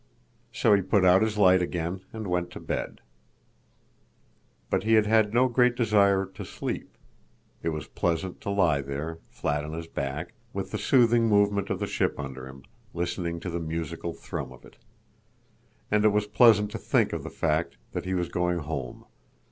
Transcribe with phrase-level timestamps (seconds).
[0.51, 3.01] So he put out his light again and went to bed.
[4.71, 6.97] But he had no great desire to sleep.
[7.61, 11.77] It was pleasant to lie there, flat on his back, with the soothing movement of
[11.77, 12.63] the ship under him,
[12.95, 14.77] listening to the musical thrum of it.
[15.91, 19.05] And it was pleasant to think of the fact that he was going home.